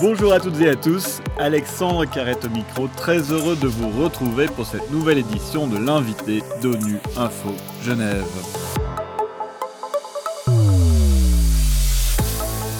Bonjour 0.00 0.32
à 0.32 0.40
toutes 0.40 0.60
et 0.60 0.68
à 0.68 0.74
tous, 0.74 1.20
Alexandre 1.38 2.04
Carrette 2.04 2.44
au 2.44 2.48
micro, 2.48 2.88
très 2.96 3.30
heureux 3.30 3.54
de 3.54 3.68
vous 3.68 3.90
retrouver 4.02 4.46
pour 4.46 4.66
cette 4.66 4.90
nouvelle 4.90 5.18
édition 5.18 5.68
de 5.68 5.78
l'invité 5.78 6.42
d'ONU 6.60 6.98
Info 7.16 7.54
Genève. 7.84 8.24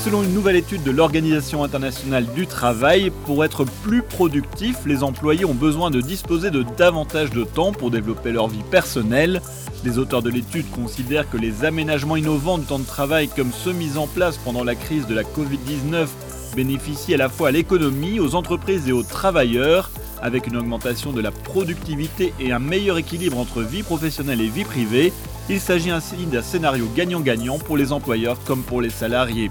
Selon 0.04 0.22
une 0.22 0.34
nouvelle 0.34 0.56
étude 0.56 0.82
de 0.82 0.90
l'Organisation 0.90 1.62
internationale 1.62 2.26
du 2.34 2.46
travail, 2.46 3.10
pour 3.26 3.44
être 3.44 3.64
plus 3.82 4.02
productifs, 4.02 4.84
les 4.84 5.02
employés 5.02 5.44
ont 5.44 5.54
besoin 5.54 5.90
de 5.90 6.00
disposer 6.00 6.50
de 6.50 6.64
davantage 6.76 7.30
de 7.30 7.44
temps 7.44 7.72
pour 7.72 7.90
développer 7.90 8.32
leur 8.32 8.48
vie 8.48 8.64
personnelle. 8.70 9.40
Les 9.84 9.98
auteurs 9.98 10.22
de 10.22 10.30
l'étude 10.30 10.70
considèrent 10.70 11.30
que 11.30 11.36
les 11.36 11.64
aménagements 11.64 12.16
innovants 12.16 12.58
du 12.58 12.64
temps 12.64 12.78
de 12.78 12.84
travail 12.84 13.28
comme 13.28 13.52
ceux 13.52 13.72
mis 13.72 13.96
en 13.96 14.06
place 14.06 14.36
pendant 14.36 14.64
la 14.64 14.74
crise 14.74 15.06
de 15.06 15.14
la 15.14 15.22
Covid-19 15.22 16.06
bénéficient 16.54 17.14
à 17.14 17.18
la 17.18 17.28
fois 17.28 17.48
à 17.48 17.50
l'économie, 17.50 18.20
aux 18.20 18.34
entreprises 18.34 18.88
et 18.88 18.92
aux 18.92 19.02
travailleurs, 19.02 19.90
avec 20.22 20.46
une 20.46 20.56
augmentation 20.56 21.12
de 21.12 21.20
la 21.20 21.30
productivité 21.30 22.32
et 22.40 22.52
un 22.52 22.58
meilleur 22.58 22.96
équilibre 22.96 23.38
entre 23.38 23.62
vie 23.62 23.82
professionnelle 23.82 24.40
et 24.40 24.48
vie 24.48 24.64
privée. 24.64 25.12
Il 25.50 25.60
s'agit 25.60 25.90
ainsi 25.90 26.16
d'un 26.26 26.42
scénario 26.42 26.86
gagnant-gagnant 26.96 27.58
pour 27.58 27.76
les 27.76 27.92
employeurs 27.92 28.42
comme 28.44 28.62
pour 28.62 28.80
les 28.80 28.90
salariés. 28.90 29.50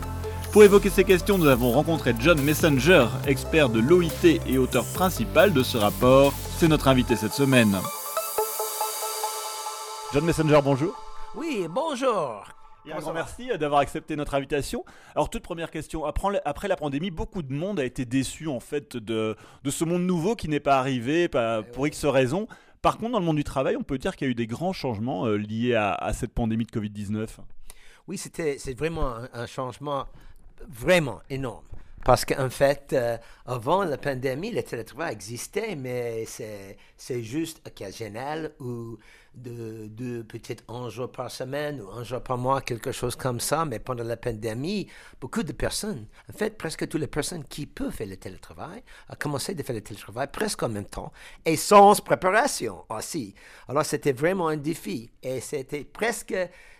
Pour 0.51 0.63
évoquer 0.63 0.89
ces 0.89 1.03
questions, 1.03 1.37
nous 1.37 1.47
avons 1.47 1.71
rencontré 1.71 2.13
John 2.19 2.39
Messenger, 2.41 3.07
expert 3.27 3.69
de 3.69 3.79
l'OIT 3.79 4.39
et 4.47 4.57
auteur 4.57 4.85
principal 4.85 5.51
de 5.51 5.63
ce 5.63 5.77
rapport. 5.77 6.33
C'est 6.57 6.67
notre 6.67 6.87
invité 6.87 7.15
cette 7.15 7.33
semaine. 7.33 7.75
John 10.13 10.25
Messenger, 10.25 10.59
bonjour. 10.63 10.93
Oui, 11.35 11.67
bonjour. 11.67 12.45
Et 12.85 12.91
un 12.91 12.99
grand 12.99 13.13
merci 13.13 13.47
d'avoir 13.57 13.79
accepté 13.79 14.15
notre 14.15 14.35
invitation. 14.35 14.83
Alors 15.15 15.29
toute 15.29 15.43
première 15.43 15.71
question, 15.71 16.05
après 16.05 16.67
la 16.67 16.75
pandémie, 16.75 17.11
beaucoup 17.11 17.41
de 17.41 17.53
monde 17.53 17.79
a 17.79 17.85
été 17.85 18.05
déçu 18.05 18.47
en 18.47 18.59
fait 18.59 18.97
de, 18.97 19.37
de 19.63 19.71
ce 19.71 19.85
monde 19.85 20.03
nouveau 20.03 20.35
qui 20.35 20.49
n'est 20.49 20.59
pas 20.59 20.79
arrivé 20.79 21.27
pas, 21.29 21.63
pour 21.63 21.87
X 21.87 22.05
raisons. 22.05 22.47
Par 22.81 22.97
contre, 22.97 23.13
dans 23.13 23.19
le 23.19 23.25
monde 23.25 23.37
du 23.37 23.45
travail, 23.45 23.77
on 23.77 23.83
peut 23.83 23.97
dire 23.97 24.17
qu'il 24.17 24.27
y 24.27 24.29
a 24.29 24.31
eu 24.31 24.35
des 24.35 24.47
grands 24.47 24.73
changements 24.73 25.25
euh, 25.25 25.37
liés 25.37 25.73
à, 25.73 25.93
à, 25.93 26.11
cette 26.11 26.33
pandémie 26.33 26.65
de 26.65 26.71
Covid-19. 26.71 27.27
Oui, 28.07 28.17
c'était 28.17 28.57
c'est 28.57 28.77
vraiment 28.77 29.15
un, 29.15 29.29
un 29.33 29.45
changement 29.45 30.05
vraiment 30.67 31.21
énorme. 31.29 31.63
Parce 32.05 32.25
qu'en 32.25 32.49
fait, 32.49 32.91
euh, 32.93 33.17
avant 33.45 33.83
la 33.83 33.97
pandémie, 33.97 34.51
le 34.51 34.61
télétravail 34.61 35.13
existait, 35.13 35.75
mais 35.75 36.25
c'est 36.25 37.23
juste 37.23 37.61
occasionnel 37.65 38.53
ou 38.59 38.97
de, 39.33 39.87
de 39.87 40.21
peut-être 40.21 40.63
un 40.67 40.89
jour 40.89 41.11
par 41.11 41.31
semaine 41.31 41.81
ou 41.81 41.89
un 41.91 42.03
jour 42.03 42.21
par 42.21 42.37
mois, 42.37 42.61
quelque 42.61 42.91
chose 42.91 43.15
comme 43.15 43.39
ça. 43.39 43.65
Mais 43.65 43.79
pendant 43.79 44.03
la 44.03 44.17
pandémie, 44.17 44.87
beaucoup 45.21 45.43
de 45.43 45.53
personnes, 45.53 46.05
en 46.29 46.33
fait, 46.33 46.57
presque 46.57 46.87
toutes 46.87 47.01
les 47.01 47.07
personnes 47.07 47.45
qui 47.45 47.65
peuvent 47.65 47.91
faire 47.91 48.07
le 48.07 48.17
télétravail, 48.17 48.83
ont 49.09 49.15
commencé 49.17 49.55
à 49.57 49.63
faire 49.63 49.75
le 49.75 49.81
télétravail 49.81 50.27
presque 50.31 50.61
en 50.63 50.69
même 50.69 50.85
temps 50.85 51.11
et 51.45 51.55
sans 51.55 52.01
préparation 52.01 52.83
aussi. 52.89 53.33
Alors, 53.67 53.85
c'était 53.85 54.13
vraiment 54.13 54.49
un 54.49 54.57
défi 54.57 55.09
et 55.21 55.39
c'était 55.39 55.85
presque 55.85 56.35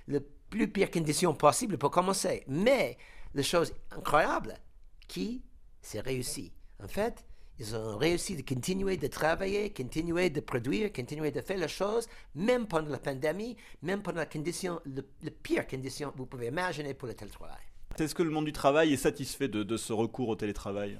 la 0.08 0.20
plus 0.50 0.68
pire 0.68 0.92
condition 0.92 1.34
possible 1.34 1.78
pour 1.78 1.92
commencer. 1.92 2.44
Mais 2.48 2.98
la 3.34 3.42
chose 3.42 3.74
incroyable, 3.98 4.60
qui 5.08 5.42
s'est 5.82 6.00
réussi. 6.00 6.52
En 6.84 6.88
fait, 6.88 7.24
ils 7.60 7.76
ont 7.76 7.98
réussi 7.98 8.36
de 8.36 8.42
continuer 8.42 8.98
de 8.98 9.08
travailler, 9.08 9.72
continuer 9.72 10.30
de 10.30 10.40
produire, 10.40 10.92
continuer 10.92 11.32
de 11.32 11.42
faire 11.42 11.58
les 11.58 11.68
choses, 11.68 12.08
même 12.34 12.68
pendant 12.68 12.90
la 12.90 13.00
pandémie, 13.00 13.56
même 13.82 14.02
pendant 14.02 14.20
la 14.20 14.26
condition, 14.26 14.82
le, 14.86 15.30
pire 15.30 15.68
condition 15.68 16.12
que 16.12 16.18
vous 16.18 16.26
pouvez 16.26 16.48
imaginer 16.48 16.94
pour 16.94 17.08
le 17.08 17.14
télétravail. 17.14 17.62
Est-ce 18.00 18.16
que 18.16 18.24
le 18.24 18.32
monde 18.32 18.46
du 18.46 18.54
travail 18.54 18.94
est 18.94 18.98
satisfait 18.98 19.48
de, 19.48 19.62
de 19.62 19.78
ce 19.78 19.94
recours 19.94 20.30
au 20.30 20.36
télétravail? 20.36 21.00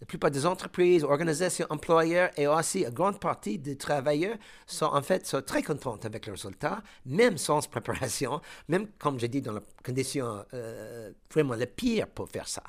La 0.00 0.06
plupart 0.06 0.30
des 0.30 0.46
entreprises, 0.46 1.02
organisations, 1.02 1.66
employeurs 1.70 2.30
et 2.36 2.46
aussi 2.46 2.84
une 2.84 2.90
grande 2.90 3.18
partie 3.18 3.58
des 3.58 3.76
travailleurs 3.76 4.36
sont 4.64 4.86
en 4.86 5.02
fait 5.02 5.26
sont 5.26 5.42
très 5.42 5.64
contents 5.64 5.98
avec 6.04 6.26
le 6.26 6.34
résultat, 6.34 6.80
même 7.04 7.36
sans 7.36 7.68
préparation, 7.68 8.40
même 8.68 8.86
comme 8.98 9.18
j'ai 9.18 9.26
dit 9.26 9.42
dans 9.42 9.54
la 9.54 9.62
condition 9.84 10.44
euh, 10.54 11.10
vraiment 11.32 11.56
la 11.56 11.66
pire 11.66 12.06
pour 12.06 12.28
faire 12.28 12.46
ça. 12.46 12.62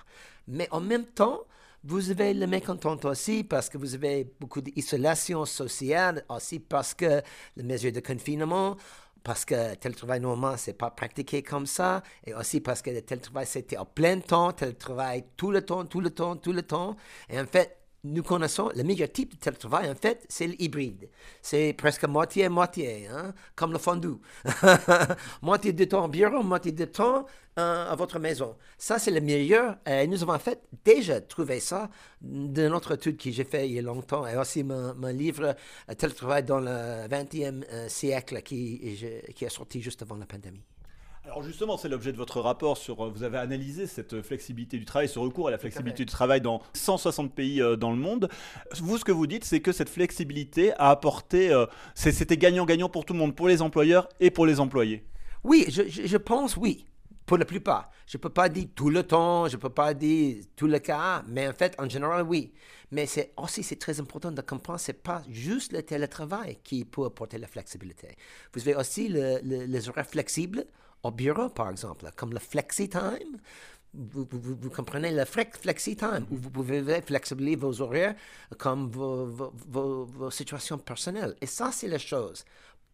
Mais 0.50 0.68
en 0.72 0.82
même 0.82 1.06
temps, 1.06 1.46
vous 1.84 2.12
avez 2.12 2.34
le 2.34 2.48
mécontent 2.48 2.98
aussi 3.06 3.44
parce 3.44 3.70
que 3.70 3.78
vous 3.78 3.96
avez 3.96 4.28
beaucoup 4.40 4.62
d'isolation 4.62 5.46
sociale, 5.46 6.26
aussi 6.28 6.60
parce 6.60 6.94
que 6.94 7.22
les 7.56 7.64
mesures 7.64 7.94
de 7.94 8.02
confinement, 8.02 8.76
parce 9.24 9.46
que 9.46 9.76
tel 9.76 9.96
travail 9.96 10.20
normalement, 10.20 10.58
c'est 10.58 10.74
pas 10.74 10.92
pratiqué 10.92 11.44
comme 11.44 11.66
ça, 11.66 12.04
et 12.26 12.34
aussi 12.34 12.60
parce 12.60 12.82
que 12.82 13.00
tel 13.00 13.22
travail, 13.22 13.46
c'était 13.46 13.78
en 13.78 13.86
plein 13.86 14.20
temps, 14.20 14.52
tel 14.52 14.76
travail 14.76 15.24
tout 15.38 15.52
le 15.52 15.62
temps, 15.66 15.86
tout 15.86 16.02
le 16.02 16.10
temps, 16.10 16.36
tout 16.36 16.54
le 16.54 16.64
temps. 16.64 16.96
Et 17.30 17.40
en 17.40 17.46
fait, 17.46 17.79
nous 18.04 18.24
connaissons 18.24 18.70
le 18.76 18.84
meilleur 18.84 19.12
type 19.12 19.34
de 19.34 19.38
télétravail, 19.38 19.90
en 19.90 19.96
fait, 19.96 20.26
c'est 20.30 20.48
l'hybride. 20.48 21.10
C'est 21.42 21.74
presque 21.74 22.06
moitié-moitié, 22.06 23.08
hein, 23.08 23.34
comme 23.56 23.74
le 23.74 23.78
fondue. 23.78 24.18
moitié 25.42 25.74
de 25.74 25.86
temps 25.86 26.06
au 26.06 26.08
bureau, 26.08 26.42
moitié 26.44 26.72
de 26.72 26.86
temps 26.86 27.26
euh, 27.58 27.92
à 27.92 27.96
votre 27.96 28.20
maison. 28.20 28.56
Ça, 28.78 29.00
c'est 29.00 29.12
le 29.12 29.20
meilleur. 29.20 29.78
Et 29.86 30.08
nous 30.08 30.24
avons 30.24 30.34
en 30.34 30.40
fait 30.40 30.62
déjà 30.86 31.20
trouvé 31.20 31.60
ça 31.60 31.90
dans 32.22 32.72
notre 32.72 32.94
étude 32.94 33.18
que 33.18 33.32
j'ai 33.32 33.44
fait 33.44 33.68
il 33.68 33.74
y 33.74 33.80
a 33.80 33.82
longtemps 33.82 34.26
et 34.26 34.38
aussi 34.38 34.64
mon, 34.64 34.94
livre 35.08 35.56
euh, 35.90 35.94
Télétravail 35.94 36.44
dans 36.44 36.60
le 36.60 37.08
20e 37.08 37.66
euh, 37.72 37.90
siècle 37.90 38.42
qui, 38.44 38.98
qui 39.36 39.46
est 39.46 39.50
sorti 39.50 39.82
juste 39.82 40.02
avant 40.04 40.16
la 40.16 40.26
pandémie. 40.26 40.64
Alors 41.30 41.44
justement, 41.44 41.78
c'est 41.78 41.90
l'objet 41.90 42.12
de 42.12 42.18
votre 42.18 42.42
rapport 42.42 42.76
sur. 42.76 43.06
Euh, 43.06 43.10
vous 43.10 43.22
avez 43.22 43.38
analysé 43.38 43.86
cette 43.86 44.24
flexibilité 44.24 44.80
du 44.80 44.86
travail, 44.86 45.08
ce 45.08 45.20
recours 45.20 45.48
à 45.48 45.52
la 45.52 45.60
flexibilité 45.60 46.04
du 46.04 46.12
travail 46.12 46.42
dans 46.42 46.60
160 46.74 47.36
pays 47.36 47.62
euh, 47.62 47.76
dans 47.76 47.92
le 47.92 47.98
monde. 47.98 48.30
Vous, 48.80 48.98
ce 48.98 49.06
que 49.06 49.12
vous 49.12 49.28
dites, 49.28 49.46
c'est 49.46 49.60
que 49.60 49.72
cette 49.72 49.90
flexibilité 49.90 50.74
a 50.74 50.90
apporté. 50.90 51.52
Euh, 51.52 51.68
c'était 51.94 52.36
gagnant-gagnant 52.36 52.90
pour 52.90 53.06
tout 53.06 53.14
le 53.14 53.20
monde, 53.20 53.36
pour 53.36 53.48
les 53.48 53.62
employeurs 53.62 54.10
et 54.20 54.32
pour 54.32 54.48
les 54.48 54.60
employés. 54.60 55.06
Oui, 55.44 55.68
je, 55.70 56.18
pense 56.18 56.58
oui. 56.58 56.88
Pour 57.28 57.38
la 57.38 57.46
plupart. 57.46 57.92
Je 58.08 58.18
ne 58.18 58.22
peux 58.22 58.32
pas 58.32 58.50
dire 58.50 58.66
tout 58.74 58.90
le 58.90 59.04
temps, 59.04 59.48
je 59.48 59.56
ne 59.56 59.62
peux 59.62 59.70
pas 59.70 59.94
dire 59.94 60.44
tout 60.56 60.66
le 60.66 60.80
cas, 60.80 61.24
mais 61.28 61.48
en 61.48 61.54
fait, 61.54 61.76
en 61.78 61.88
général, 61.88 62.24
oui. 62.24 62.54
Mais 62.90 63.06
c'est 63.06 63.34
aussi 63.38 63.62
c'est 63.62 63.76
très 63.76 64.00
important 64.00 64.32
de 64.32 64.42
comprendre, 64.42 64.80
c'est 64.80 64.94
pas 64.94 65.22
juste 65.30 65.74
le 65.74 65.84
télétravail 65.84 66.58
qui 66.64 66.86
peut 66.86 67.06
apporter 67.06 67.38
la 67.38 67.46
flexibilité. 67.46 68.18
Vous 68.52 68.62
avez 68.62 68.74
aussi 68.74 69.10
les 69.10 69.90
horaires 69.90 70.08
flexibles 70.08 70.66
au 71.04 71.12
bureau, 71.12 71.50
par 71.50 71.70
exemple, 71.70 72.10
comme 72.16 72.34
le 72.34 72.40
flexi-time. 72.40 73.38
Vous, 73.92 74.28
vous, 74.30 74.70
comprenez 74.70 75.12
le 75.12 75.26
flexi-time, 75.26 76.28
où 76.30 76.38
vous 76.38 76.52
pouvez 76.52 77.02
flexibiliser 77.02 77.56
vos 77.56 77.82
horaires 77.82 78.14
comme 78.60 78.92
vos, 78.92 79.26
vos, 79.26 80.06
vos, 80.06 80.30
situations 80.30 80.78
personnelles. 80.78 81.36
Et 81.42 81.48
ça, 81.48 81.72
c'est 81.72 81.88
la 81.88 81.98
chose. 81.98 82.46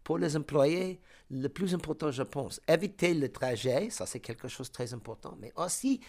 Pour 0.05 0.19
les 0.19 0.37
employés, 0.37 1.01
le 1.29 1.49
plus 1.49 1.73
important, 1.73 2.11
je 2.11 2.23
pense, 2.23 2.61
éviter 2.67 3.13
le 3.13 3.29
trajet, 3.29 3.89
ça 3.89 4.05
c'est 4.05 4.21
quelque 4.21 4.47
chose 4.47 4.69
de 4.69 4.73
très 4.73 4.93
important, 4.93 5.35
mais 5.41 5.51
aussi 5.57 5.99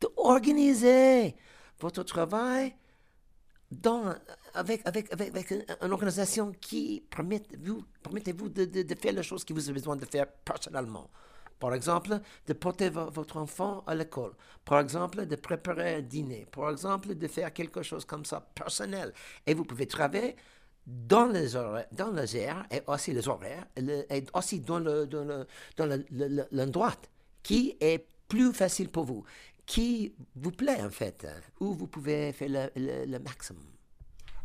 d'organiser 0.00 1.34
votre 1.80 2.02
travail 2.02 2.74
dans, 3.70 4.14
avec, 4.54 4.86
avec, 4.86 5.12
avec, 5.12 5.50
une 5.50 5.92
organisation 5.92 6.52
qui 6.60 7.02
permet 7.08 7.42
vous, 7.58 7.82
permettez 8.02 8.32
vous 8.32 8.48
de, 8.48 8.64
de, 8.64 8.82
de, 8.82 8.94
faire 8.94 9.12
les 9.12 9.22
choses 9.22 9.44
que 9.44 9.52
vous 9.52 9.64
avez 9.68 9.78
besoin 9.80 9.96
de 9.96 10.04
faire 10.04 10.26
personnellement. 10.44 11.10
Par 11.64 11.72
exemple, 11.72 12.20
de 12.46 12.52
porter 12.52 12.90
votre 12.90 13.38
enfant 13.38 13.84
à 13.86 13.94
l'école. 13.94 14.32
Par 14.66 14.80
exemple, 14.80 15.24
de 15.24 15.34
préparer 15.34 15.94
un 15.94 16.02
dîner. 16.02 16.46
Par 16.52 16.68
exemple, 16.68 17.14
de 17.14 17.26
faire 17.26 17.50
quelque 17.54 17.82
chose 17.82 18.04
comme 18.04 18.26
ça, 18.26 18.46
personnel. 18.54 19.14
Et 19.46 19.54
vous 19.54 19.64
pouvez 19.64 19.86
travailler 19.86 20.36
dans 20.86 21.26
les 21.26 21.56
horaires, 21.56 21.86
dans 21.90 22.10
les 22.10 22.36
heures 22.36 22.66
et 22.70 22.82
aussi 22.86 23.14
les 23.14 23.26
horaires, 23.26 23.66
et 23.78 24.24
aussi 24.34 24.60
dans 24.60 24.78
le, 24.78 25.06
dans 25.06 25.24
le, 25.24 25.46
dans 25.78 26.46
l'endroit 26.52 26.96
qui 27.42 27.78
est 27.80 28.06
plus 28.28 28.52
facile 28.52 28.90
pour 28.90 29.04
vous, 29.04 29.24
qui 29.64 30.14
vous 30.36 30.50
plaît 30.50 30.82
en 30.82 30.90
fait, 30.90 31.26
où 31.60 31.72
vous 31.72 31.86
pouvez 31.86 32.34
faire 32.34 32.70
le, 32.76 33.06
le 33.06 33.18
maximum. 33.20 33.64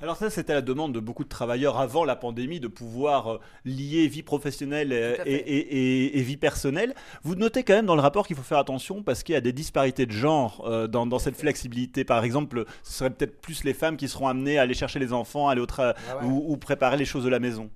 Alors 0.01 0.15
ça, 0.15 0.29
c'était 0.29 0.53
la 0.53 0.61
demande 0.61 0.93
de 0.93 1.01
beaucoup 1.01 1.25
de 1.25 1.29
travailleurs 1.29 1.77
avant 1.77 2.05
la 2.05 2.15
pandémie 2.15 2.61
de 2.61 2.69
pouvoir 2.69 3.33
euh, 3.33 3.39
lier 3.65 4.07
vie 4.07 4.23
professionnelle 4.23 4.93
et, 5.25 6.21
vie 6.21 6.37
personnelle. 6.37 6.95
Vous 7.23 7.35
notez 7.35 7.63
quand 7.63 7.73
même 7.73 7.85
dans 7.85 7.95
le 7.95 8.01
rapport 8.01 8.25
qu'il 8.25 8.37
faut 8.37 8.43
faire 8.43 8.59
attention 8.59 9.03
parce 9.03 9.23
qu'il 9.23 9.33
y 9.33 9.37
a 9.37 9.41
des 9.41 9.51
disparités 9.51 10.05
de 10.05 10.13
genre 10.13 10.65
euh, 10.65 10.87
dans, 10.87 11.19
cette 11.19 11.35
flexibilité. 11.35 12.05
Par 12.05 12.23
exemple, 12.23 12.63
ce 12.81 12.93
serait 12.93 13.09
peut-être 13.09 13.41
plus 13.41 13.65
les 13.65 13.73
femmes 13.73 13.97
qui 13.97 14.07
seront 14.07 14.29
amenées 14.29 14.57
à 14.57 14.61
aller 14.61 14.73
chercher 14.73 14.99
les 14.99 15.11
enfants, 15.11 15.49
aller 15.49 15.61
au 15.61 15.67
ah 15.77 15.93
ou, 16.23 16.55
préparer 16.55 16.95
les 16.95 17.05
choses 17.05 17.25
de 17.25 17.29
la 17.29 17.39
maison. 17.39 17.69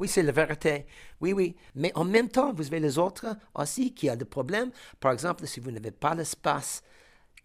Oui, 0.00 0.08
c'est 0.08 0.24
la 0.24 0.32
vérité. 0.32 0.86
Oui, 1.20 1.32
oui. 1.32 1.54
Mais 1.76 1.92
en 1.94 2.04
même 2.04 2.28
temps, 2.28 2.52
vous 2.52 2.66
avez 2.66 2.80
les 2.80 2.98
autres 2.98 3.26
aussi 3.54 3.94
qui 3.94 4.10
ont 4.10 4.16
des 4.16 4.24
problèmes. 4.24 4.70
Par 4.98 5.12
exemple, 5.12 5.46
si 5.46 5.60
vous 5.60 5.70
n'avez 5.70 5.92
pas 5.92 6.16
l'espace 6.16 6.82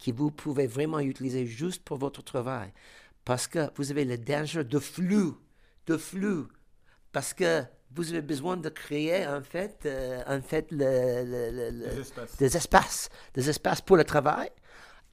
que 0.04 0.10
vous 0.10 0.32
pouvez 0.32 0.66
vraiment 0.66 0.98
utiliser 0.98 1.46
juste 1.46 1.84
pour 1.84 1.98
votre 1.98 2.22
travail, 2.22 2.72
parce 3.24 3.46
que 3.46 3.70
vous 3.76 3.90
avez 3.90 4.04
le 4.04 4.18
danger 4.18 4.64
de 4.64 4.78
flux, 4.78 5.32
de 5.86 5.96
flux, 5.96 6.44
parce 7.12 7.32
que 7.32 7.62
vous 7.94 8.10
avez 8.10 8.22
besoin 8.22 8.56
de 8.56 8.68
créer 8.68 9.26
en 9.26 9.42
fait, 9.42 9.82
euh, 9.86 10.22
en 10.26 10.40
fait 10.40 10.66
le, 10.70 11.70
des, 11.70 12.00
espaces. 12.00 12.36
des 12.36 12.56
espaces, 12.56 13.08
des 13.34 13.50
espaces 13.50 13.80
pour 13.80 13.96
le 13.96 14.04
travail 14.04 14.50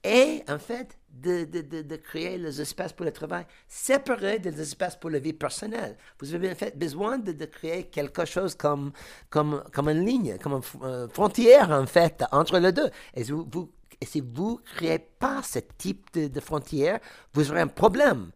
et 0.03 0.43
en 0.49 0.57
fait 0.57 0.97
de, 1.09 1.45
de, 1.45 1.61
de, 1.61 1.81
de, 1.83 1.95
créer 1.97 2.37
les 2.37 2.59
espaces 2.59 2.93
pour 2.93 3.05
le 3.05 3.11
travail 3.11 3.45
séparés 3.67 4.39
des 4.39 4.59
espaces 4.59 4.95
pour 4.95 5.09
la 5.09 5.19
vie 5.19 5.33
personnelle. 5.33 5.95
Vous 6.19 6.33
avez 6.33 6.51
en 6.51 6.55
fait 6.55 6.77
besoin 6.77 7.19
de, 7.19 7.33
créer 7.45 7.83
quelque 7.83 8.25
chose 8.25 8.55
comme, 8.55 8.91
comme, 9.29 9.63
comme 9.71 9.89
une 9.89 10.03
ligne, 10.03 10.37
comme 10.41 10.53
une 10.53 10.81
euh, 10.83 11.07
frontière 11.09 11.69
en 11.69 11.85
fait 11.85 12.23
entre 12.31 12.57
les 12.57 12.71
deux. 12.71 12.89
Et 13.13 13.23
vous, 13.23 13.47
vous 13.51 13.69
et 14.01 14.05
si 14.05 14.19
vous 14.19 14.59
ne 14.59 14.75
créez 14.77 14.99
pas 14.99 15.43
ce 15.43 15.59
type 15.77 16.07
de, 16.13 16.27
de, 16.27 16.39
frontière, 16.39 16.99
vous 17.33 17.51
aurez 17.51 17.61
un 17.61 17.67
problème. 17.67 18.31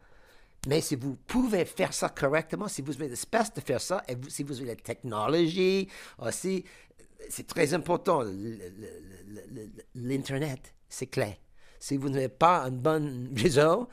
Mais 0.67 0.81
si 0.81 0.95
vous 0.95 1.17
pouvez 1.27 1.65
faire 1.65 1.93
ça 1.93 2.09
correctement, 2.09 2.67
si 2.67 2.81
vous 2.81 2.93
avez 2.93 3.09
l'espace 3.09 3.53
de 3.53 3.61
faire 3.61 3.81
ça, 3.81 4.03
et 4.07 4.15
si 4.29 4.43
vous 4.43 4.57
avez 4.59 4.69
la 4.69 4.75
technologie 4.75 5.87
aussi, 6.19 6.63
c'est 7.29 7.47
très 7.47 7.73
important. 7.73 8.23
L'Internet, 9.95 10.73
c'est 10.87 11.07
clé. 11.07 11.39
Si 11.79 11.97
vous 11.97 12.09
n'avez 12.09 12.29
pas 12.29 12.63
un 12.63 12.71
bon 12.71 13.29
réseau, 13.35 13.87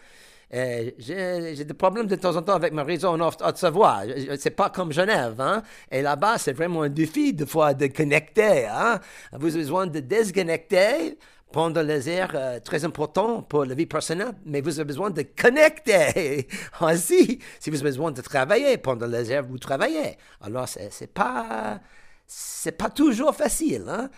euh, 0.55 0.91
j'ai 0.99 1.65
des 1.65 1.75
problèmes 1.75 2.07
de 2.07 2.17
temps 2.17 2.37
en 2.37 2.43
temps 2.43 2.55
avec 2.55 2.73
mon 2.73 2.85
réseau 2.85 3.09
en 3.09 3.21
Haute-Savoie. 3.21 4.03
C'est 4.39 4.51
pas 4.51 4.69
comme 4.71 4.93
Genève. 4.93 5.41
Hein? 5.41 5.63
Et 5.91 6.03
là-bas, 6.03 6.37
c'est 6.39 6.53
vraiment 6.53 6.83
un 6.83 6.91
défi 6.91 7.33
de 7.33 7.45
connecter. 7.45 8.67
Hein? 8.67 9.01
Vous 9.33 9.49
avez 9.49 9.59
besoin 9.59 9.87
de 9.87 10.01
déconnecter 10.01 11.19
pendant 11.53 11.83
les 11.83 12.09
heures 12.09 12.33
euh, 12.35 12.61
très 12.61 12.85
importantes 12.85 13.49
pour 13.49 13.65
la 13.65 13.75
vie 13.75 13.87
personnelle, 13.87 14.33
mais 14.45 14.61
vous 14.61 14.81
avez 14.81 14.87
besoin 14.87 15.11
de 15.11 15.23
connecter 15.23 16.49
aussi 16.81 17.39
si 17.61 17.71
vous 17.71 17.77
avez 17.77 17.91
besoin 17.91 18.11
de 18.11 18.23
travailler 18.23 18.79
pendant 18.79 19.07
les 19.07 19.31
heures 19.31 19.45
vous 19.45 19.59
travaillez. 19.59 20.17
Alors, 20.41 20.69
c'est 20.69 21.13
pas 21.13 21.81
c'est 22.27 22.73
pas 22.73 22.89
toujours 22.89 23.35
facile. 23.35 23.85
Hein? 23.89 24.09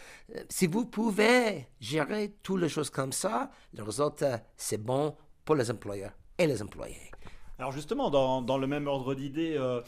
Si 0.48 0.66
vous 0.66 0.86
pouvez 0.86 1.66
gérer 1.80 2.36
toutes 2.42 2.60
les 2.60 2.68
choses 2.68 2.90
comme 2.90 3.12
ça, 3.12 3.50
le 3.76 3.82
résultat, 3.82 4.40
c'est 4.56 4.78
bon 4.78 5.16
pour 5.44 5.56
les 5.56 5.70
employeurs 5.70 6.12
et 6.38 6.46
les 6.46 6.62
employés. 6.62 7.13
Alors 7.60 7.70
justement, 7.70 8.10
dans, 8.10 8.58
le 8.58 8.66
même 8.66 8.88
ordre 8.88 9.14
d'idée, 9.14 9.54
euh, 9.56 9.80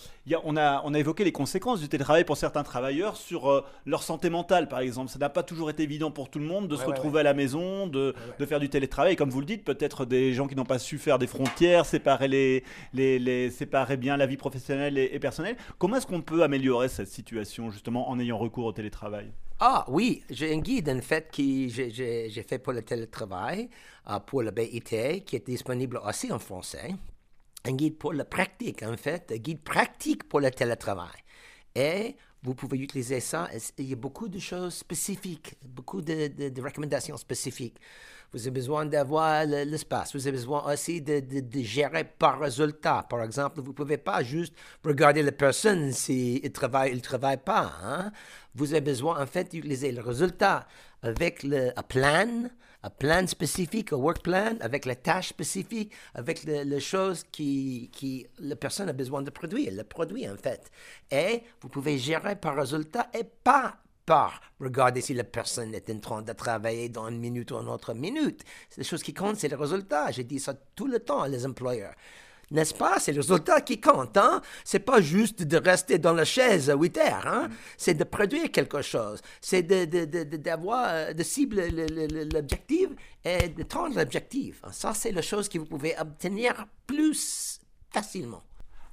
on, 0.45 0.57
a, 0.57 0.83
on 0.85 0.95
a 0.95 0.99
évoqué 1.01 1.25
les 1.25 1.33
conséquences 1.33 1.81
du 1.81 1.89
télétravail 1.89 2.23
pour 2.23 2.37
certains 2.37 2.63
travailleurs 2.63 3.17
sur 3.17 3.51
euh, 3.51 3.65
leur 3.87 4.05
santé 4.05 4.31
mentale, 4.31 4.69
par 4.69 4.79
exemple. 4.79 5.11
Ça 5.11 5.19
n'a 5.19 5.29
pas 5.29 5.43
toujours 5.43 5.69
été 5.69 5.83
évident 5.83 6.13
pour 6.13 6.31
tout 6.31 6.39
le 6.39 6.45
monde 6.45 6.69
de 6.69 6.77
se 6.77 6.85
retrouver 6.85 7.21
à 7.21 7.23
la 7.25 7.35
maison, 7.35 7.89
de, 7.89 8.15
de, 8.39 8.47
faire 8.47 8.61
du 8.61 8.69
télétravail. 8.69 9.17
Comme 9.17 9.31
vous 9.31 9.41
le 9.41 9.47
dites, 9.47 9.65
peut-être 9.65 10.05
des 10.05 10.33
gens 10.33 10.47
qui 10.47 10.55
n'ont 10.55 10.65
pas 10.65 10.79
su 10.79 10.97
faire 10.97 11.19
des 11.19 11.27
frontières, 11.27 11.87
séparer, 11.87 12.29
les, 12.29 12.63
les, 12.93 13.19
les 13.19 13.51
séparer 13.51 13.97
bien 13.97 14.17
la 14.17 14.27
vie 14.27 14.37
professionnelle 14.37 14.97
et, 14.97 15.19
personnelle. 15.19 15.57
Comment 15.79 15.97
est-ce 15.97 16.07
qu'on 16.07 16.23
peut 16.23 16.45
améliorer 16.45 16.89
cette 16.89 17.09
situation, 17.09 17.71
justement, 17.71 18.09
en 18.09 18.21
ayant 18.21 18.39
recours 18.39 18.67
au 18.67 18.73
télétravail? 18.73 19.33
Ah 19.59 19.85
oui, 19.89 20.23
j'ai 20.31 20.55
un 20.55 20.59
guide 20.59 20.89
en 20.89 21.01
fait 21.01 21.33
que 21.35 21.43
j'ai 21.43 22.45
fait 22.47 22.61
pour 22.61 22.75
le 22.75 22.83
télétravail, 22.83 23.71
euh, 24.09 24.21
pour 24.21 24.43
le 24.43 24.53
BIT, 24.53 25.25
qui 25.25 25.35
est 25.35 25.47
disponible 25.47 25.99
aussi 26.07 26.31
en 26.31 26.39
français 26.39 26.95
un 27.67 27.73
guide 27.73 27.99
pour 27.99 28.13
la 28.13 28.25
pratique, 28.25 28.83
en 28.83 28.97
fait, 28.97 29.33
un 29.33 29.37
guide 29.37 29.63
pratique 29.63 30.29
pour 30.29 30.41
le 30.41 30.51
télétravail. 30.51 31.21
Et 31.75 32.17
vous 32.43 32.55
pouvez 32.55 32.79
utiliser 32.79 33.21
ça. 33.21 33.49
Il 33.79 33.87
y 33.87 33.93
a 33.93 33.97
beaucoup 33.97 34.29
de 34.29 34.39
choses 34.39 34.75
spécifiques, 34.75 35.57
beaucoup 35.67 36.01
de, 36.01 36.63
recommandations 36.63 37.17
spécifiques. 37.17 37.79
Vous 38.33 38.41
avez 38.41 38.51
besoin 38.51 38.87
d'avoir 38.87 39.45
l'espace. 39.45 40.15
Vous 40.15 40.27
avez 40.27 40.37
besoin 40.37 40.73
aussi 40.73 41.01
de, 41.01 41.23
gérer 41.63 42.05
par 42.05 42.39
résultat. 42.41 43.07
Par 43.09 43.23
exemple, 43.23 43.61
vous 43.61 43.71
ne 43.71 43.77
pouvez 43.77 43.99
pas 43.99 44.23
juste 44.23 44.55
regarder 44.85 45.23
la 45.23 45.33
personne 45.33 45.93
s'il 45.93 46.53
travaille 46.53 46.93
ou 46.93 46.97
ne 46.97 47.01
travaille 47.01 47.43
pas. 47.43 47.73
Hein. 47.83 48.13
Vous 48.55 48.73
avez 48.73 48.81
besoin, 48.81 49.23
en 49.23 49.27
fait, 49.27 49.51
d'utiliser 49.51 49.93
le 49.93 50.03
résultat 50.03 50.67
avec 51.03 51.43
le 51.43 51.73
plan, 51.89 52.49
un 52.87 52.91
plan 52.91 53.27
spécifique, 53.27 53.93
un 53.93 53.97
work 53.97 54.23
plan, 54.23 54.57
avec 54.61 54.87
les 54.87 54.97
tâches 54.97 55.31
spécifiques, 55.31 55.93
avec 56.15 56.45
les, 56.45 56.81
choses 56.81 57.25
qui, 57.33 57.91
qui 57.93 58.27
la 58.39 58.55
personne 58.55 58.89
a 58.89 58.93
besoin 58.93 59.23
de 59.23 59.31
produire, 59.31 59.73
le 59.73 59.83
produit 59.83 60.29
en 60.29 60.37
fait. 60.37 60.71
Et 61.11 61.43
vous 61.61 61.69
pouvez 61.69 61.99
gérer 61.99 62.37
par 62.37 62.55
résultat 62.55 63.09
et 63.13 63.25
pas 63.25 63.79
par 64.05 64.41
regarder 64.61 65.01
si 65.01 65.15
la 65.15 65.25
personne 65.25 65.75
est 65.75 65.91
en 65.91 65.99
train 65.99 66.23
de 66.23 66.33
travailler 66.33 66.89
dans 66.89 67.09
une 67.09 67.19
minute 67.19 67.51
ou 67.51 67.57
une 67.57 67.69
autre 67.69 67.93
minute. 67.93 68.45
Les 68.77 68.85
choses 68.85 69.03
qui 69.03 69.13
comptent, 69.13 69.37
c'est 69.37 69.49
le 69.49 69.57
résultat. 69.57 70.13
J'ai 70.13 70.23
dit 70.23 70.39
ça 70.39 70.55
tout 70.77 70.87
le 70.87 71.01
temps 71.01 71.23
à 71.23 71.29
les 71.29 71.45
employeurs. 71.45 71.95
N'est-ce 72.51 72.75
pas? 72.75 73.01
C'est 73.01 73.13
le 73.13 73.21
résultat 73.21 73.61
qui 73.61 73.81
compte. 73.81 74.17
Hein? 74.17 74.41
C'est 74.65 74.79
pas 74.79 75.01
juste 75.01 75.43
de 75.43 75.57
rester 75.57 75.99
dans 75.99 76.13
la 76.13 76.25
chaise 76.25 76.71
à 76.71 76.77
8 76.77 76.99
heures. 76.99 77.27
Hein? 77.27 77.49
C'est 77.77 77.95
de 77.95 78.05
produire 78.05 78.53
quelque 78.53 78.83
chose. 78.83 79.21
C'est 79.41 79.63
d'avoir, 79.63 81.07
de, 81.09 81.13
de, 81.13 81.19
de, 81.19 81.23
cibler 81.25 81.71
l'objectif 82.33 82.91
et 83.25 83.49
de 83.49 83.63
tendre 83.65 83.97
l'objectif. 83.97 84.63
Ça, 84.71 84.95
c'est 84.95 85.13
la 85.13 85.23
chose 85.23 85.49
que 85.49 85.59
vous 85.59 85.67
pouvez 85.67 85.97
obtenir 85.99 86.67
plus 86.87 87.61
facilement. 87.91 88.43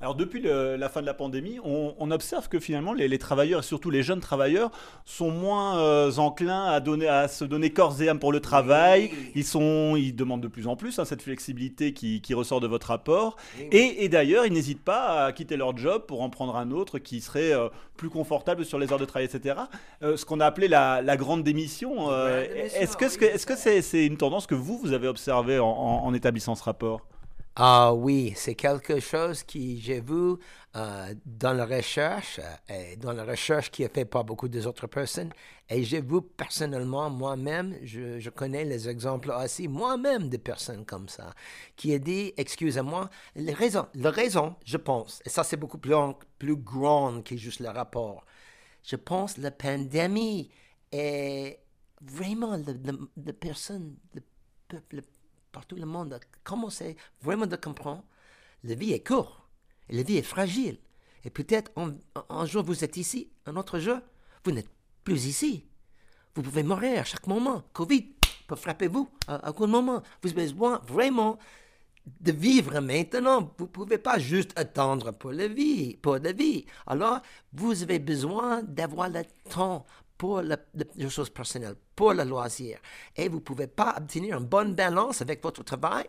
Alors 0.04 0.16
depuis 0.16 0.42
la 0.42 0.90
fin 0.90 1.00
de 1.00 1.06
la 1.06 1.14
pandémie, 1.14 1.60
on, 1.64 2.12
observe 2.12 2.50
que 2.50 2.60
finalement 2.60 2.92
les, 2.92 3.18
travailleurs, 3.18 3.62
et 3.62 3.64
surtout 3.64 3.90
les 3.90 4.04
jeunes 4.04 4.20
travailleurs, 4.20 4.70
sont 5.06 5.32
moins 5.32 5.80
euh, 5.80 6.12
enclins 6.18 6.66
à, 6.66 6.82
donner, 6.82 7.08
à 7.08 7.30
se 7.30 7.46
donner 7.46 7.70
corps 7.70 8.02
et 8.02 8.10
âme 8.10 8.20
pour 8.20 8.34
le 8.34 8.42
travail. 8.42 9.12
Ils, 9.34 9.46
sont, 9.46 9.96
ils 9.96 10.14
demandent 10.14 10.42
de 10.42 10.50
plus 10.50 10.68
en 10.68 10.76
plus 10.76 11.00
hein, 11.00 11.06
cette 11.06 11.22
flexibilité 11.22 11.94
qui, 11.94 12.34
ressort 12.34 12.60
de 12.60 12.68
votre 12.68 12.88
rapport. 12.88 13.38
Et, 13.72 14.10
d'ailleurs, 14.10 14.46
ils 14.46 14.52
n'hésitent 14.52 14.84
pas 14.84 15.24
à 15.24 15.32
quitter 15.32 15.56
leur 15.56 15.78
job 15.78 16.04
pour 16.06 16.22
en 16.22 16.30
prendre 16.30 16.58
un 16.58 16.72
autre 16.72 17.00
qui 17.00 17.22
serait 17.22 17.54
euh, 17.54 17.70
plus 17.96 18.10
confortable 18.10 18.66
sur 18.66 18.80
les 18.80 18.92
heures 18.92 19.00
de 19.00 19.06
travail, 19.06 19.30
etc. 19.34 19.56
Euh, 20.02 20.18
ce 20.18 20.26
qu'on 20.26 20.42
a 20.42 20.46
appelé 20.46 20.68
la, 20.68 21.16
grande 21.16 21.44
démission. 21.44 22.12
est-ce 22.12 22.98
que 22.98 23.08
c'est 23.08 23.38
-ce 23.38 23.46
que 23.46 23.56
c'est 23.56 24.06
une 24.06 24.18
tendance 24.18 24.48
que 24.48 24.56
vous, 24.56 24.78
vous 24.80 24.92
avez 24.92 25.08
observée 25.08 25.60
en 25.60 26.14
établissant 26.14 26.56
ce 26.56 26.64
rapport? 26.66 27.08
Ah 27.56 27.94
oui, 27.94 28.34
c'est 28.36 28.56
quelque 28.56 29.00
chose 29.00 29.44
que 29.44 29.60
j'ai 29.78 30.02
vu 30.02 30.38
euh, 30.76 31.14
dans 31.24 31.54
la 31.54 31.66
recherche, 31.68 32.40
euh, 32.40 32.92
et 32.94 32.96
dans 32.96 33.14
la 33.14 33.24
recherche 33.24 33.70
qui 33.70 33.84
est 33.84 33.94
faite 33.94 34.10
par 34.10 34.24
beaucoup 34.24 34.48
d'autres 34.48 34.88
personnes. 34.88 35.32
Et 35.70 35.84
j'ai 35.84 36.02
vu 36.02 36.22
personnellement, 36.36 37.12
moi-même, 37.12 37.78
je, 37.84 38.20
je, 38.20 38.30
connais 38.32 38.66
les 38.66 38.90
exemples 38.90 39.32
aussi, 39.32 39.68
moi-même, 39.68 40.30
de 40.30 40.38
personnes 40.38 40.84
comme 40.84 41.08
ça, 41.08 41.32
qui 41.76 41.94
a 41.94 42.00
dit, 42.00 42.34
excusez-moi, 42.38 43.10
les 43.36 43.54
raisons, 43.54 43.88
la 43.94 44.10
raison, 44.10 44.56
je 44.66 44.78
pense, 44.78 45.22
et 45.24 45.30
ça 45.30 45.44
c'est 45.44 45.58
beaucoup 45.58 45.78
plus, 45.78 45.94
plus 46.40 46.56
grand 46.56 47.22
que 47.24 47.38
juste 47.38 47.60
le 47.60 47.70
rapport, 47.70 48.26
je 48.84 48.96
pense 48.96 49.38
la 49.38 49.52
pandémie 49.52 50.50
est 50.92 51.60
vraiment 52.02 52.58
la, 52.58 53.34
personne, 53.34 53.96
le 54.14 54.22
peuple, 54.68 55.04
partout 55.54 55.78
le 55.78 55.86
monde 55.86 56.14
a 56.14 56.20
vraiment 57.22 57.46
de 57.46 57.56
comprendre 57.56 58.04
la 58.66 58.76
vie 58.76 58.92
est 58.92 59.06
courte 59.06 59.34
et 59.90 59.96
la 59.96 60.04
vie 60.04 60.18
est 60.18 60.24
fragile. 60.24 60.78
Et 61.26 61.30
peut-être 61.30 61.72
un, 62.30 62.46
jour 62.46 62.64
vous 62.64 62.84
êtes 62.84 62.98
ici, 62.98 63.30
un 63.46 63.56
autre 63.56 63.80
jour, 63.80 64.00
vous 64.44 64.52
n'êtes 64.52 64.70
plus 65.04 65.26
ici. 65.26 65.66
Vous 66.36 66.42
pouvez 66.42 66.64
mourir 66.64 67.02
à 67.02 67.04
chaque 67.04 67.28
moment. 67.28 67.64
Covid 67.74 68.14
peut 68.48 68.56
frapper 68.56 68.88
vous 68.88 69.10
à, 69.28 69.48
à 69.48 69.54
tout 69.54 69.68
moment. 69.68 70.02
Vous 70.22 70.32
avez 70.32 70.44
besoin 70.44 70.82
vraiment 70.88 71.38
de 72.20 72.32
vivre 72.32 72.80
maintenant. 72.80 73.54
Vous 73.58 73.66
ne 73.66 73.70
pouvez 73.70 73.98
pas 73.98 74.20
juste 74.20 74.52
attendre 74.58 75.12
pour 75.12 75.32
la 75.32 75.48
vie, 75.48 75.96
pour 75.98 76.18
la 76.18 76.34
vie. 76.34 76.66
Alors, 76.88 77.20
vous 77.54 77.84
avez 77.84 78.00
besoin 78.00 78.64
d'avoir 78.64 79.10
le 79.10 79.22
temps 79.50 79.86
pour 80.24 80.42
les 80.42 81.10
choses 81.10 81.30
personnelles, 81.30 81.76
pour 81.98 82.14
le 82.14 82.24
loisir. 82.24 82.80
Et 83.14 83.28
vous 83.28 83.40
ne 83.40 83.42
pouvez 83.42 83.68
pas 83.68 83.96
obtenir 83.98 84.38
une 84.38 84.46
bonne 84.46 84.74
balance 84.74 85.22
avec 85.22 85.44
votre 85.44 85.64
travail. 85.64 86.06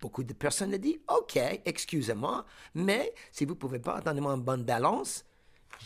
Beaucoup 0.00 0.24
de 0.24 0.32
personnes 0.32 0.76
disent, 0.76 0.98
OK, 1.06 1.38
excusez-moi, 1.64 2.44
mais 2.74 3.14
si 3.30 3.44
vous 3.44 3.54
ne 3.54 3.58
pouvez 3.58 3.78
pas 3.78 4.00
donner 4.00 4.20
une 4.20 4.42
bonne 4.42 4.64
balance, 4.64 5.24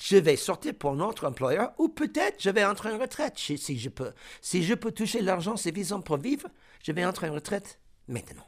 je 0.01 0.17
vais 0.17 0.37
sortir 0.37 0.73
pour 0.77 0.93
un 0.93 1.01
autre 1.01 1.27
employeur 1.27 1.75
ou 1.77 1.91
peut-être 1.91 2.37
je 2.43 2.49
vais 2.49 2.65
entrer 2.65 2.93
en 2.93 2.99
retraite 2.99 3.35
si 3.37 3.79
je 3.79 3.91
peux. 3.91 4.13
Si 4.41 4.63
je 4.63 4.73
peux 4.73 4.93
toucher 4.93 5.21
l'argent 5.21 5.59
suffisant 5.59 6.01
pour 6.01 6.17
vivre, 6.17 6.49
je 6.83 6.93
vais 6.93 7.05
entrer 7.05 7.29
en 7.29 7.35
retraite 7.35 7.79
maintenant. 8.09 8.47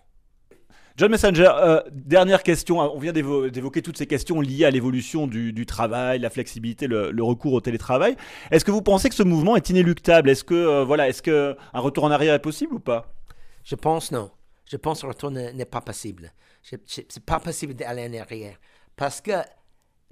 John 0.99 1.13
Messenger, 1.13 1.53
euh, 1.55 1.81
dernière 1.93 2.43
question. 2.43 2.81
On 2.81 2.99
vient 2.99 3.13
d'évoquer 3.13 3.83
toutes 3.83 3.97
ces 3.97 4.09
questions 4.09 4.41
liées 4.41 4.65
à 4.65 4.71
l'évolution 4.73 5.29
du, 5.29 5.65
travail, 5.65 6.19
la 6.19 6.29
flexibilité, 6.29 6.89
le, 6.89 7.23
recours 7.23 7.53
au 7.53 7.61
télétravail. 7.61 8.17
Est-ce 8.51 8.65
que 8.65 8.73
vous 8.73 8.83
pensez 8.83 9.09
que 9.09 9.15
ce 9.15 9.23
mouvement 9.23 9.55
est 9.55 9.71
inéluctable? 9.71 10.29
Est-ce 10.29 10.43
que 10.43 10.55
euh, 10.55 10.85
voilà, 10.85 11.09
est-ce 11.09 11.23
que 11.23 11.57
retour 11.73 12.03
en 12.03 12.11
arrière 12.11 12.35
est 12.35 12.43
possible 12.43 12.75
ou 12.75 12.81
pas? 12.81 13.15
Je 13.63 13.77
pense 13.77 14.11
non. 14.11 14.33
Je 14.67 14.77
pense 14.77 15.03
que 15.03 15.07
le 15.07 15.11
retour 15.11 15.31
n'est 15.31 15.65
pas 15.65 15.81
possible. 15.81 16.33
C'est 16.63 17.25
pas 17.25 17.39
possible 17.39 17.75
d'aller 17.75 18.09
en 18.09 18.21
arrière 18.21 18.59
parce 18.97 19.21
que 19.21 19.31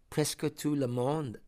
presque 0.08 0.54
tout 0.54 0.76
le 0.76 0.86
monde 0.86 1.40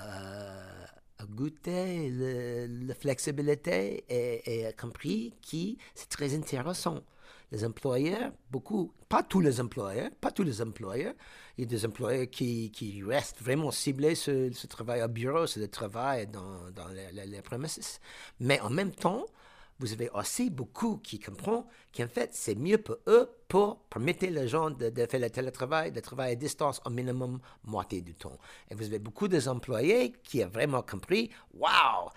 euh, 0.00 0.86
a 1.18 1.24
goûté 1.26 2.10
la 2.10 2.94
flexibilité 2.94 4.04
et, 4.08 4.60
et 4.60 4.66
a 4.66 4.72
compris 4.72 5.34
que 5.42 5.78
c'est 5.94 6.08
très 6.08 6.34
intéressant 6.34 7.02
les 7.50 7.64
employeurs, 7.64 8.32
beaucoup, 8.50 8.92
pas 9.08 9.22
tous 9.22 9.40
les 9.40 9.60
employeurs, 9.60 10.10
pas 10.20 10.30
tous 10.30 10.42
les 10.42 10.60
employeurs, 10.60 11.14
il 11.56 11.62
y 11.62 11.66
a 11.66 11.66
des 11.68 11.86
employeurs 11.86 12.28
qui, 12.30 13.02
restent 13.06 13.40
vraiment 13.40 13.70
ciblés 13.70 14.14
sur 14.14 14.54
ce 14.54 14.66
travail 14.66 15.02
au 15.02 15.08
bureau, 15.08 15.46
sur 15.46 15.60
le 15.60 15.68
travail 15.68 16.26
dans, 16.26 16.70
dans 16.74 16.88
les, 16.88 17.26
les, 17.26 17.42
premises. 17.42 18.00
Mais 18.40 18.60
en 18.60 18.70
même 18.70 18.92
temps, 18.92 19.24
vous 19.78 19.92
avez 19.92 20.10
aussi 20.10 20.50
beaucoup 20.50 20.98
qui 20.98 21.18
comprennent 21.18 21.64
qu'en 21.96 22.08
fait, 22.08 22.30
c'est 22.32 22.56
mieux 22.56 22.78
pour 22.78 22.96
eux 23.06 23.30
pour 23.46 23.78
permettre 23.84 24.26
les 24.26 24.48
gens 24.48 24.70
de, 24.70 24.90
faire 25.06 25.20
le 25.20 25.30
télétravail, 25.30 25.92
de 25.92 26.00
travailler 26.00 26.32
à 26.32 26.36
distance 26.36 26.80
au 26.84 26.90
minimum 26.90 27.40
moitié 27.64 28.02
du 28.02 28.14
temps. 28.14 28.38
Et 28.70 28.74
vous 28.74 28.84
avez 28.84 28.98
beaucoup 28.98 29.28
d'employés 29.28 30.12
qui 30.22 30.44
ont 30.44 30.48
vraiment 30.48 30.82
compris, 30.82 31.30
waouh, 31.54 32.10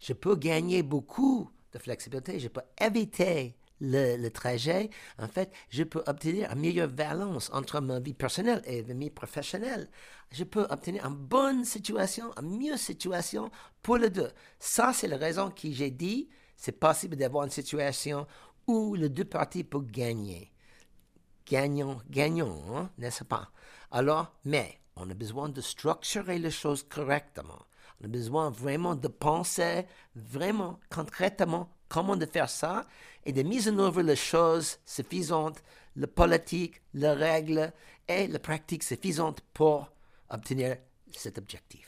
je 0.00 0.12
peux 0.14 0.36
gagner 0.36 0.82
beaucoup 0.82 1.50
de 1.72 1.78
flexibilité, 1.78 2.40
je 2.40 2.48
peux 2.48 2.62
éviter 2.80 3.56
le, 3.82 4.28
trajet, 4.28 4.90
en 5.18 5.26
fait, 5.26 5.52
je 5.68 5.82
peux 5.82 6.02
obtenir 6.06 6.50
une 6.52 6.60
meilleure 6.60 6.88
balance 6.88 7.50
entre 7.52 7.80
ma 7.80 7.98
vie 7.98 8.14
personnelle 8.14 8.62
et 8.64 8.82
ma 8.82 8.94
vie 8.94 9.10
professionnelle. 9.10 9.88
Je 10.30 10.44
peux 10.44 10.66
obtenir 10.70 11.04
une 11.04 11.16
bonne 11.16 11.64
situation, 11.64 12.32
une 12.40 12.56
meilleure 12.56 12.78
situation 12.78 13.50
pour 13.82 13.96
les 13.96 14.10
deux. 14.10 14.30
Ça, 14.58 14.92
c'est 14.92 15.08
la 15.08 15.16
raison 15.16 15.50
que 15.50 15.70
j'ai 15.70 15.90
dit, 15.90 16.28
c'est 16.56 16.78
possible 16.78 17.16
d'avoir 17.16 17.44
une 17.44 17.50
situation 17.50 18.26
où 18.66 18.94
les 18.94 19.08
deux 19.08 19.24
parties 19.24 19.64
peuvent 19.64 19.90
gagner. 19.90 20.52
Gagnons, 21.44 22.00
gagnons, 22.08 22.62
hein, 22.76 22.90
n'est-ce 22.98 23.24
pas? 23.24 23.50
Alors, 23.90 24.32
mais 24.44 24.78
on 24.94 25.10
a 25.10 25.14
besoin 25.14 25.48
de 25.48 25.60
structurer 25.60 26.38
les 26.38 26.52
choses 26.52 26.84
correctement. 26.84 27.66
On 28.00 28.04
a 28.04 28.08
besoin 28.08 28.50
vraiment 28.50 28.94
de 28.94 29.08
penser 29.08 29.86
vraiment 30.14 30.78
concrètement 30.88 31.68
comment 31.92 32.16
de 32.16 32.26
faire 32.26 32.48
ça? 32.48 32.86
Et 33.26 33.32
de 33.32 33.42
mise 33.42 33.68
en 33.68 33.78
œuvre 33.78 34.02
les 34.02 34.16
choses 34.16 34.78
suffisantes, 34.86 35.62
la 35.94 36.06
politique, 36.06 36.80
les 36.94 37.12
règles 37.12 37.72
et 38.08 38.26
la 38.26 38.38
pratique 38.38 38.82
suffisante 38.82 39.40
pour 39.52 39.92
obtenir 40.30 40.76
cet 41.12 41.36
objectif. 41.38 41.86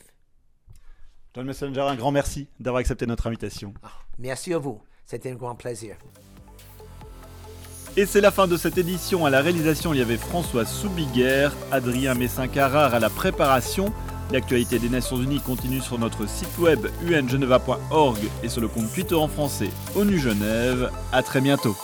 John 1.34 1.46
Messenger, 1.46 1.80
un 1.80 1.96
grand 1.96 2.12
merci 2.12 2.46
d'avoir 2.60 2.80
accepté 2.80 3.06
notre 3.06 3.26
invitation. 3.26 3.72
Ah, 3.82 3.88
merci 4.18 4.52
à 4.52 4.58
vous, 4.58 4.80
c'était 5.06 5.32
un 5.32 5.36
grand 5.36 5.56
plaisir. 5.56 5.96
Et 7.96 8.06
c'est 8.06 8.20
la 8.20 8.30
fin 8.30 8.46
de 8.46 8.56
cette 8.56 8.76
édition. 8.76 9.24
À 9.24 9.30
la 9.30 9.40
réalisation, 9.40 9.94
il 9.94 9.98
y 9.98 10.02
avait 10.02 10.16
François 10.16 10.66
Soubiguerre, 10.66 11.52
Adrien 11.72 12.14
Messin-Carrard 12.14 12.92
à 12.92 12.98
la 12.98 13.08
préparation. 13.08 13.92
L'actualité 14.32 14.78
des 14.78 14.88
Nations 14.88 15.20
Unies 15.20 15.40
continue 15.40 15.80
sur 15.80 15.98
notre 15.98 16.28
site 16.28 16.58
web 16.58 16.86
ungeneva.org 17.06 18.18
et 18.42 18.48
sur 18.48 18.60
le 18.60 18.68
compte 18.68 18.92
Twitter 18.92 19.14
en 19.14 19.28
français 19.28 19.70
ONU 19.94 20.18
Genève. 20.18 20.90
A 21.12 21.22
très 21.22 21.40
bientôt. 21.40 21.76